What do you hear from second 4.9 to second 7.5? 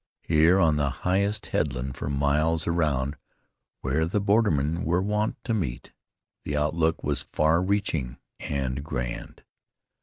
wont to meet, the outlook was